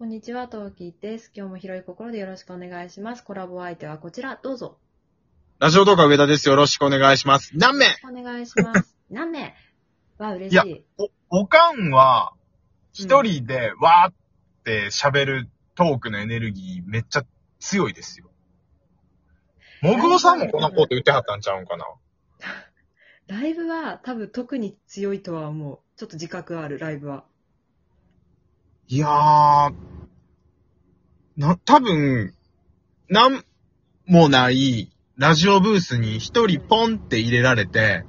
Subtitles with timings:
[0.00, 1.30] こんにちは、トウキです。
[1.36, 3.22] 今日も広い心でよろしくお願いします。
[3.22, 4.78] コラボ相手はこちら、どうぞ。
[5.58, 6.48] ラジオ動画上田です。
[6.48, 7.50] よろしくお願いします。
[7.54, 7.84] 何名？
[8.08, 8.96] お願いします。
[9.12, 9.54] 何名？
[10.16, 10.84] わ、嬉しいい。
[11.28, 12.32] お、おかんは、
[12.94, 14.14] 一人でわーっ
[14.64, 17.26] て喋るトークのエネルギーめっちゃ
[17.58, 18.30] 強いですよ。
[19.82, 21.84] もぐおさんもこんなこと言ってはったんちゃうんかな
[23.26, 25.78] ライブは多分特に強いとは思う。
[25.98, 27.24] ちょっと自覚ある、ライブは。
[28.92, 29.72] いやー、
[31.36, 32.34] な、多分、
[33.08, 33.44] なん
[34.04, 38.04] もないラジオブースに一人ポンって入れられて、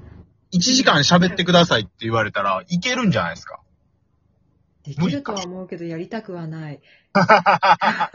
[0.55, 3.59] 1時間喋ってくださいって言われたらいけるんじゃないですか？
[4.83, 6.81] できるとは思うけど、やりたくはない。
[7.13, 8.09] ま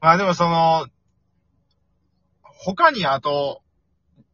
[0.00, 0.88] あでもその、
[2.42, 3.62] 他にあと、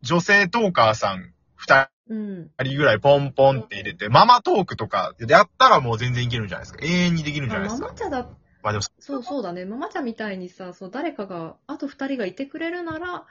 [0.00, 2.50] 女性トーカーさん二うん。
[2.62, 6.84] 人ぐらいポンポンって入れて、ママトークとかやったらもう全然いけるんじゃないですか。
[6.84, 7.86] 永遠にできるんじゃないですか。
[7.86, 8.28] ママ茶だ、
[8.62, 9.64] まあでも、そうそうだね。
[9.64, 13.26] ママ茶みたいにさ、そう、誰かが、あと二人がいてくれるなら、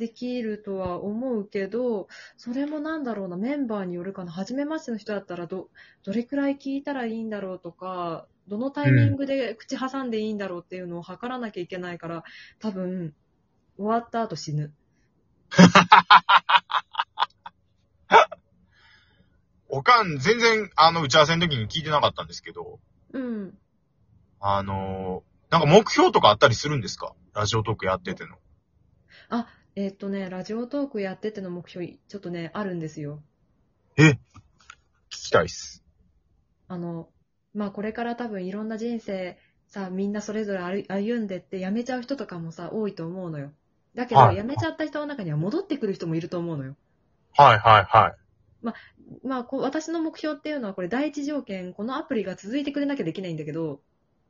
[0.00, 4.32] できるとは思うけど、それもなんだろうな、メンバーによるかな。
[4.32, 5.68] 初めましての人だったらど、
[6.04, 12.24] どれくらい聞いたらいいんだろうとか、どのタイミングで口挟んでいいんだろうっていうのを測らなきゃいけないから、
[12.58, 13.14] 多分、
[13.76, 14.72] 終わった後死ぬ。
[19.70, 22.80] おかん全然あの打ち合わせの時に聞いてなかったんですけど、
[23.12, 23.58] うん。
[24.40, 27.12] あのーなんか目標とかあったりするんですか？
[27.34, 28.36] ラジオトークやってての。
[29.76, 33.20] えっとね、ラジオトークやってての目標、ちょっとね、あるんですよ。
[33.96, 34.10] え？
[34.10, 34.18] 聞
[35.10, 35.82] きたいっす。
[36.68, 37.08] あの、
[37.54, 43.52] まあこれから多分いろんな人生さ、みんなそれぞれ歩歩んでって辞めちゃう人とかもさ、多いと思うのよ。
[43.94, 46.76] だけど、はい辞めちゃった人の中には戻ってくる人もいると思うのよ。
[47.36, 48.14] はいはいはい。
[48.62, 53.80] まあこう私の目標っていうのはこれ第一条件、このアプリが続いてくれなきゃできないんだけど、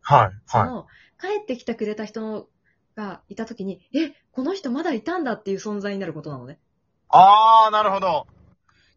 [0.03, 0.33] はいはい。
[0.47, 0.87] その、
[1.21, 2.49] 帰ってきてくれた人
[2.97, 6.59] がいた時に、え、この人まだいたんだっていう存在になることなのね。
[7.09, 8.27] あー、なるほど。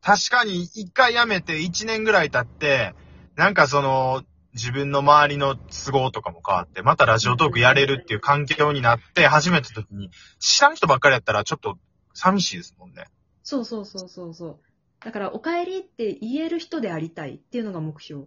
[0.02, 2.94] 確かに一回辞めて一年ぐらい経って、
[3.36, 4.24] なんかその、
[4.54, 11.78] 自分の周りの都合とかも変わって、またラジオトークやれるっていう環境になって、始めた時に、知らん人ばっかりやったらちょっと
[12.14, 13.06] 寂しいですもんね。
[13.44, 14.60] そうそうそうそうそう。
[15.03, 18.25] だから、お帰りって言える人でありたいっていうのが目標。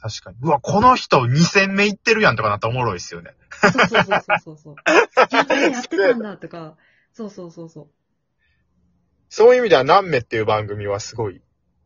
[0.00, 0.38] 確かに。
[0.42, 3.32] うわ、この人2戦目行ってるやんとかなったらおもろいですよね。
[3.60, 4.74] そうそうそうそうそうそう。
[5.30, 6.76] やってやってたんだとか、
[7.12, 7.88] そうそうそうそう。
[9.28, 11.40] そういう意味では何目っていう番組はすごい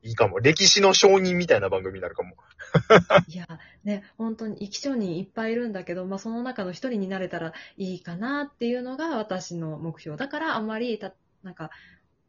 [0.06, 0.38] いいかも。
[0.38, 2.36] 歴史の証人みたいな番組になるかも。
[3.26, 3.46] いや、
[3.84, 10.16] ね、本当に生き証人いっぱいいるんだけど、まあ、その中の一人になれたらいいかなっていうのが私の目標。
[10.16, 11.70] だから、あんまり、た、なんか、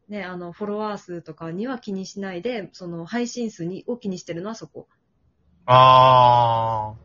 [0.08, 4.88] ね、あの、フォロワー数とかには気にしないで、その、配信数にを気にしてるのはそこ。
[5.66, 6.96] あー。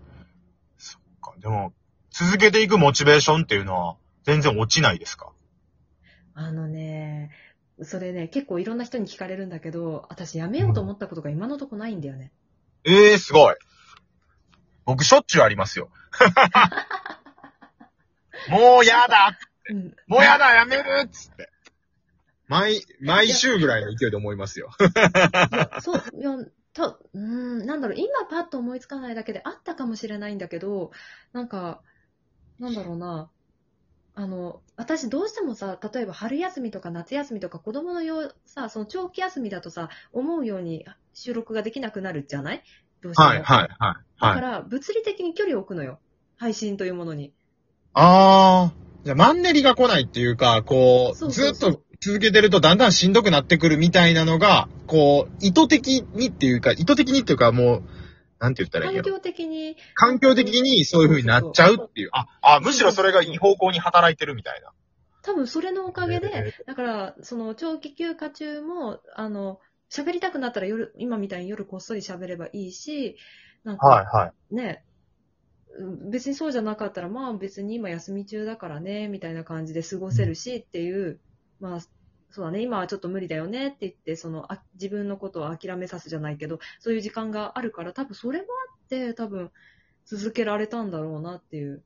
[0.77, 1.33] そっか。
[1.39, 1.73] でも、
[2.11, 5.31] 続けていくモチベーションっていうのは全然落ちないですか？
[6.35, 7.31] あのね、
[7.81, 12.31] それね、結構いろんな人に聞かれるんだけど、私やめようと思ったことが今のとこないんだよね。
[12.85, 13.55] ええー、すごい。
[14.85, 15.89] 僕しょっちゅうありますよ。
[18.49, 19.37] もうやだ
[19.69, 19.95] うん。
[20.07, 21.49] もうやだやめるっつって。
[22.53, 24.69] 毎、毎週ぐらいの勢いで思いますよ。
[25.51, 26.37] いや、そう、いや、
[26.73, 30.91] た、うーん、なんだろう、今パッと思いつかないだけであったかもしれないんだけど、
[31.33, 31.81] なんか、
[32.59, 33.29] なんだろうな、
[34.15, 42.63] あの、私どうしてもさ、例えば春休みとか夏休みとか子供のよう、さ、その長期休みだとさ、思うように収録ができなくなるじゃない？
[43.01, 43.27] どうしても。
[43.29, 43.67] はい、はい、はい。
[43.69, 43.73] だ
[44.19, 44.41] かはい。
[44.41, 45.99] ら、物理的に距離を置くのよ。
[46.37, 47.33] 配信というものに。
[47.93, 49.05] あー。
[49.05, 57.83] じゃあ、マンネリが来ないっていうか、こうずっと続けてるとだんだんしんどくなってくるみたいなのが、こう、意図的にっていうか、意図的にっていうか、もう、
[58.39, 58.95] なんて言ったらいい。
[58.95, 62.09] 環境的に、環境的にそういう風になっちゃうっていう。
[62.11, 64.73] あ、あ、むしろそれがいい方向に働いてるみたいな。
[65.21, 73.15] 多分それのおかげで、へだから、その長期休暇中も、あの、喋りたくなったら夜、今みたいに夜こっそり喋ればいいし、
[73.63, 74.55] なんか、はい、はい。
[74.55, 74.83] ね、
[75.77, 81.21] うん別にそうじゃなかったら、まあ別に今休み中だからね、みたいな感じで過ごせるしっていう、
[81.63, 81.79] まあ、
[82.31, 89.49] そうだね、今はちょっと無理だよねって言って、その、あ自分のことを諦めさすじゃないけど、そういう時間があるから、多分それもあって、多分
[90.05, 91.81] 続けられたんだろうなっていう。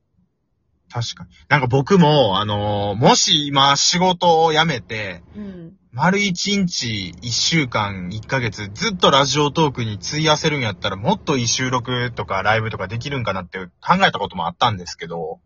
[0.90, 1.30] 確かに。
[1.48, 5.78] なんか僕も、あのーもし今仕事を辞めて、うん。
[5.92, 15.40] 丸一日、一週間、一ヶ月、ずっとラジオトークに費やせるんやったら、もっといい収録とかライブとかできるんかなって考えたこともあったんですけど、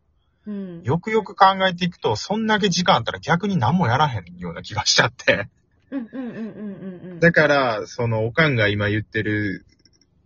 [0.47, 0.83] うん。
[0.83, 5.49] よくよく考えていくと、そんだけ時間あったら逆に何もやらへんような気がしちゃって。
[5.91, 7.19] うんうんうんうんうんうん。
[7.19, 9.65] だから、その、おかんが今言ってる、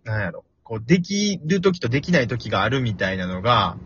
[0.04, 3.76] なんやろ、こう、できる時とできない時があるみたいなのが、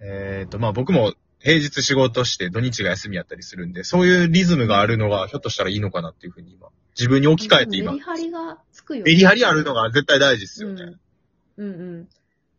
[0.00, 1.14] えっ、と、まあ僕も
[1.44, 10.96] 平日仕事して土日が休みやったりするんで、そういうリズムがあるのがひょっとしたらいいのかなっていうふうに今、自分に置き換えて今メリ、ハリがつくよ、メリハリあるのが絶対大事ですよね。
[11.58, 11.66] うん。
[11.66, 12.08] うんうん。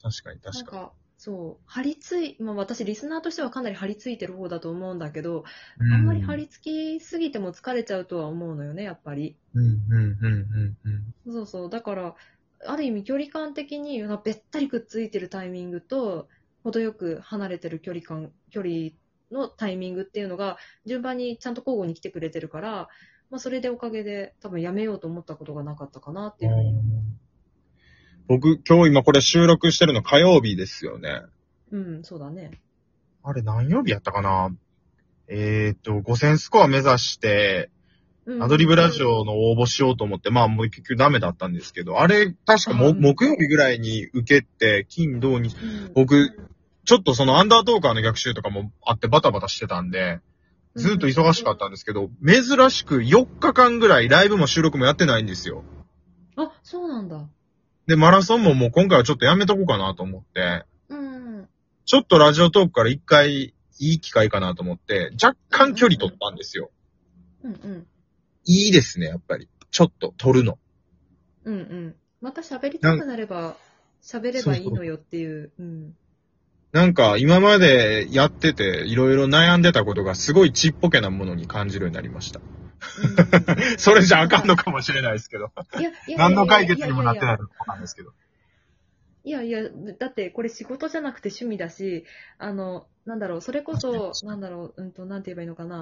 [0.03, 0.91] 確かに確かか、
[1.25, 5.43] そう、張り付い、まあ私リスナーとしてはかなり張り付いてる方だと思うんだけど、
[5.79, 5.91] に。
[5.95, 9.35] あんまり張り付きすぎても疲れちゃうとは思うのよね、やっぱり。
[9.55, 10.77] うん、うん、うん、うん、
[11.25, 11.33] うん。
[11.33, 11.69] そうそう。
[11.71, 12.15] だから、
[12.67, 16.29] ある意味距離感的に、べったりくっついてるタイミングと、
[16.63, 18.91] 程よく離れてる距離感、距離
[19.31, 22.87] のタイミングっていうのが、順番にちゃんと交互に来てくれてるから、
[23.31, 26.75] まあそれでおかげで多分やめようと思ったことがなかったかなっていうふうに。
[28.27, 31.21] 僕、今日今これ収録してるの火曜日ですよね。
[31.71, 32.59] うん、そうだね。
[33.23, 34.51] あれ何曜日やったかな？
[35.27, 37.69] えっ、と、5000スコア目指して、
[38.25, 46.31] うんアドリブラジオの応募しようと思って、まあもう結局ダメだったんですけど、あれ、確かもうん木曜日ぐらいに受けて、金、土、日、うん僕、
[46.85, 50.21] ちょっとそのアンダートーカーの逆襲とかもあってバタバタしてたんで、
[50.75, 55.63] ずっと忙しかったんですけど、珍しく4日間ぐらいライブも収録もやってないんですよ。
[56.35, 57.29] あ、そうなんだ。
[57.87, 61.47] で、マラソンももう今回はちょっとやめとこうかなと思って、うん。
[61.85, 66.71] ちょっとラジオトークから一回いい機会かなと思って、若干距離取ったんですよ。
[67.43, 67.87] うんうん。
[68.45, 69.49] いいですね、やっぱり。
[69.71, 70.57] ちょっと取るの。
[71.43, 71.95] うんうん。
[72.21, 73.55] また喋りたくなれば、
[74.01, 75.51] 喋ればいいのよっていう。
[75.59, 75.95] うん。
[76.75, 82.41] なんか今までやってていろいろ悩んでたことがすごいちっぽけなものに感じるようになりました。
[82.41, 82.45] うん
[83.79, 85.51] それじゃあかんのかもしれないですけど。
[85.79, 88.11] いや、いや何の解決にもなってないいやいやのかないですけど。
[89.23, 92.03] いやいや、だってこれ仕事じゃなくて趣味だし、
[92.37, 95.79] あの、なんだろう、それこそ、なんだろう、うんと、なんて言えばいいのかな。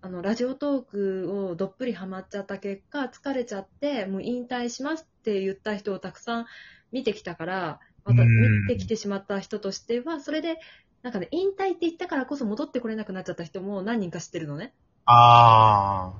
[0.00, 6.46] あの、ラジオトークをどっぷりハマっちゃった結果、疲れちゃって、もう引退しますって言った人をたくさん
[6.90, 10.58] 見てきたから、またうん見てきてしまった人としては、それで、
[11.02, 14.74] なんかね、引退って言ったからこそ戻ってこれなくなっちゃった人も何人か知ってるのね。
[15.06, 16.12] あ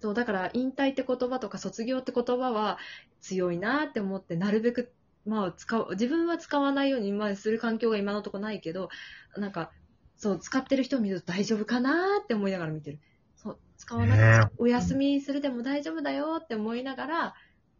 [0.00, 2.78] そう、だから、引退って言葉とか卒業って言葉は
[3.20, 4.92] 強いなって思って、なるべく、
[5.24, 8.88] まあ、使う、自分は使わないように、まあ、する環境が今のところないけど、
[9.36, 9.70] なんか、
[10.16, 13.00] そう、使ってる人を見ると大丈夫かなって思いながら見てる。
[13.36, 17.34] そう、使わなくて、お休みするでも大丈夫だよって思いながら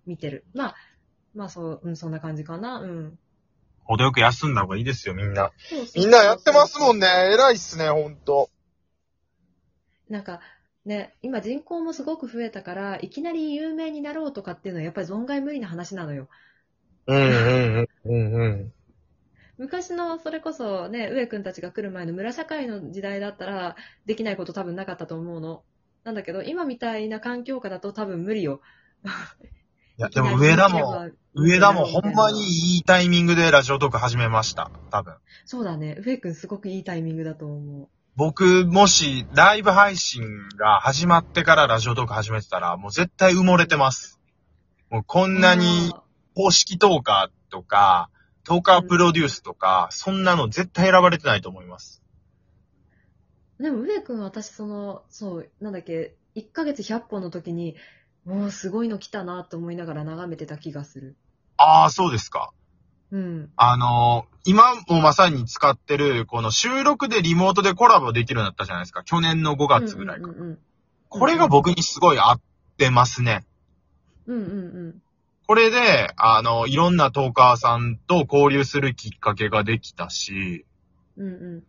[0.06, 0.44] 見てる。
[0.54, 0.74] まあ、
[1.34, 2.80] まあ、そう、うん、そんな感じかな。
[2.80, 3.18] うん。
[3.18, 3.32] あ。
[3.84, 5.50] 程よく休んだ方がいいですよ、みんな。
[5.94, 7.06] みんなやってますもんね。
[7.32, 8.50] 偉いっすね、ほんと。
[10.08, 10.40] なんか、
[10.84, 16.28] ね、今人口もすごく増えたから、いきなり有名になろうとかっていうのはやっぱり存外無理な話なのよ。
[17.06, 18.72] うんうんうんうんうん。
[19.58, 23.76] 昔のそれこそね、上くんたちが来る前の村社会の時代だったら、
[24.06, 25.62] できないこと多分なかったと思うの。
[26.04, 28.60] なんだけど、今みたいな環境下だと多分無理よ。
[29.98, 34.70] いや、でも上田も、上田もほんまにいいタイミングでラジオトーク始めました。
[34.90, 35.14] 多分。
[35.44, 35.96] そうだね。
[36.04, 37.88] 上くんすごくいいタイミングだと思う。
[38.16, 40.22] 僕、もし、ライブ配信
[40.58, 44.18] が始まってからラジオトーク始めてたら、もう絶対埋もれてます。
[44.90, 46.02] もうこんなにあ
[46.34, 48.10] 公式トーカーとか、
[48.44, 52.02] トーカープロデュースとか、そんなの絶対選ばれてないと思います。
[53.60, 57.76] ーでも上くん私その、そう、なんだっけ、1ヶ月100本の時に、
[58.24, 61.16] もうすごいの来たなと思いながら眺めてた気がする。
[61.56, 62.52] ああ、そうですか。
[63.10, 63.50] うん。
[63.56, 69.04] あのー今もまさに使ってる、この収録でリモートでコラボできるようになったじゃないですか。
[69.04, 70.30] 去年の5月ぐらいか。
[70.30, 70.58] うんうん
[71.14, 72.40] これが僕にすごい合っ
[72.78, 73.44] てますね。
[74.26, 74.36] うん。
[74.36, 75.02] うんうんうん。
[75.46, 80.64] これで、あの、いろんなトーカーさんと交流するきっかけができたし、
[81.18, 81.32] うんうん。
[81.32, 81.64] う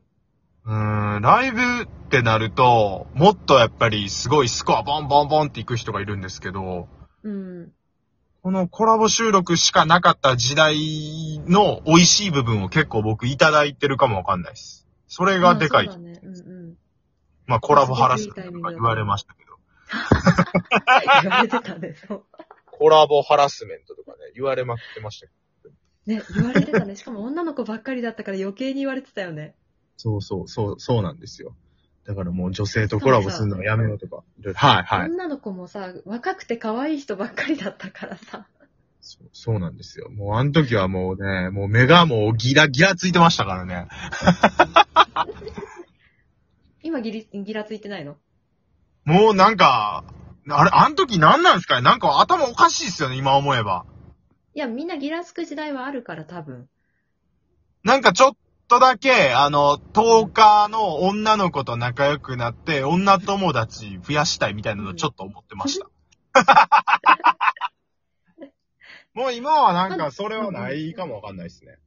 [0.71, 6.87] ーん、ライブってなると、もっとやっぱりすごいスコアボンボンボンっていく人がいるんですけど、
[7.23, 7.71] うん。
[8.41, 14.85] このコラボ収録しかなかった時代の美味しい部分を結構僕いただいてるかもわかんないです。
[15.07, 15.87] それがでかい。
[15.87, 16.19] まあそうだね。
[16.23, 16.39] うんう
[16.71, 16.73] ん。
[17.45, 19.53] まあコラボハラスメントとか言われましたけど。
[21.21, 22.23] 言われてたね、そう。
[22.65, 25.69] コラボハラスメントとかね、言われまくってましたけど。
[26.05, 26.95] ね、言われてたね。
[26.95, 29.55] しかも女の子ばっかりだったから余計に言われてたよね。
[29.97, 31.55] そうそう、そう、そうなんですよ。
[32.05, 34.23] だからもう女性とコラボするのはやめようとか。
[34.39, 35.09] ではいはい。
[35.09, 38.47] 女の子もさ、若くて可愛い人ばっかりだったからさ。
[38.99, 40.09] そうそうなんですよ。
[40.09, 43.87] もうあの時はもうね、もう目がもうギラギラついてましたからね。
[46.83, 48.17] 今ギリ、ギラついてないの？
[49.05, 50.03] もうなんか、
[50.49, 51.81] あれ、あの時何なんですかね？
[51.81, 53.85] なんか頭おかしいっすよね、今思えば。
[54.53, 56.67] いや、みんなギラつく時代はあるから多分。
[57.83, 58.35] なんかちょっ
[58.67, 65.87] とだけ、あの、10日の女の子と仲良くなって、女友達増やしたいみたいなのちょっと思ってました。
[69.13, 71.77] もう今はなんかそれはないかもわかんないですね。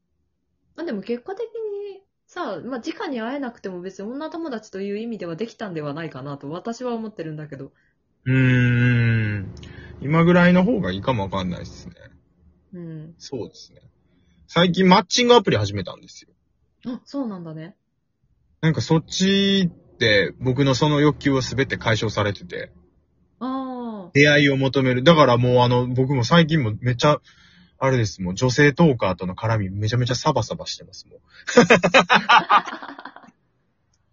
[0.76, 7.72] あでも結果的にさ、まあ、直に会えなくても別に女友達という意味ではできたんではないかなと私は思ってるんだけど。
[8.24, 9.54] うーん。
[10.00, 11.94] 今ぐらいの方がいいかもわかんないですね。
[12.74, 13.14] うん。
[13.18, 13.80] そうですね。
[14.46, 16.35] 最近マッチングアプリ始めたんですよ。
[16.86, 17.76] あ、そうなんだね。
[18.60, 22.72] なんかそっちって僕のその欲求は全て解消されてて、
[23.40, 24.10] ああ。
[24.14, 25.02] 出会いを求める。
[25.02, 27.20] だからもうあの、僕も最近もめっちゃ、
[27.78, 31.20] あれです、もう女性トーカーとの絡みめちゃめちゃサバサバしてます、もう。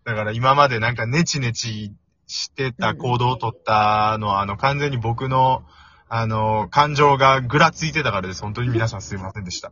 [0.06, 1.94] だから今までなんかネチネチ
[2.28, 5.64] してた行動を取ったのは、あの完全に僕の、
[6.10, 8.42] あの、感情がぐらついてたからです。
[8.42, 9.72] 本当に皆さんすいませんでした。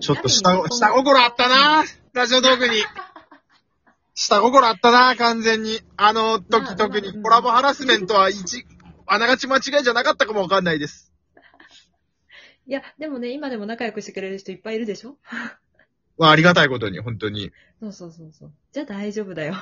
[0.00, 2.82] ちょっと下下心あったなラジオトークに。
[4.14, 5.80] 下心あったな完全に。
[5.96, 8.66] あの時特にコラボハラスメントは一、
[9.06, 11.12] あながち間違いじゃなかったかもわかんないです。
[12.66, 15.16] いや、でもね、今でも仲良くしてくれる人いっぱいいるでしょ？
[16.18, 17.52] まあ、ありがたいことに、本当に。
[17.80, 18.52] そうそうそうそう。
[18.72, 19.54] じゃあ大丈夫だよ。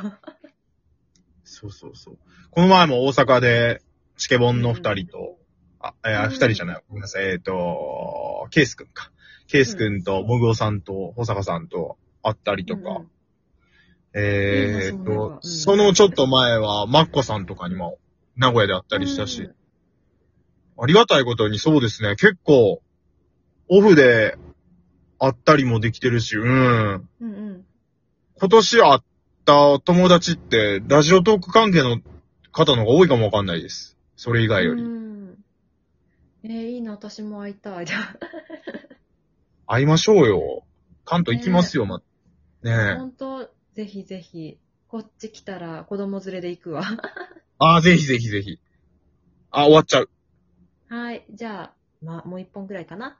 [1.44, 2.18] そうそうそう。
[2.50, 3.82] この前も大阪で、
[4.16, 5.38] チケボンの二人と、
[5.80, 9.10] あ、えーうん二人じゃない、ごめんなさい、えっ、と、ケースくんか。
[9.54, 17.98] ケースくんと、もぐおさんと、保坂さんと会ったりとか、うんえっ、いいなそのと、うんそのちょっと前は、マッコさんとかにも、
[18.36, 19.54] 名古屋で会ったりしたし、うん
[20.76, 22.82] ありがたいことにそうですね、結構、
[23.68, 24.36] オフで
[25.20, 26.44] 会ったりもできてるし、うん。
[26.44, 27.64] うんうん。
[28.34, 29.00] 今年会っ
[29.44, 32.00] た友達って、ラジオトーク関係の
[32.50, 33.96] 方の方が多いかもわかんないです。
[34.16, 34.82] それ以外より。
[34.82, 35.38] うん。
[36.42, 37.86] えー、いいな、私も会いたい。
[39.66, 40.64] 会いましょうよ。
[41.04, 41.98] 関東行きますよ、ま、
[42.62, 42.94] ねえ。
[42.96, 46.84] 本当ぜひぜひ、こっち来たら子供連れで行くわ。
[47.58, 48.58] ああ、ぜひぜひぜひ。
[49.50, 50.10] あ、終わっちゃう。
[50.88, 53.12] はい、じゃあ、まあ、もう一本ぐらいかな。